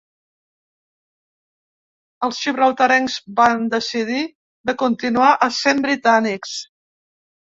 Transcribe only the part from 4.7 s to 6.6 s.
de continuar essent britànics.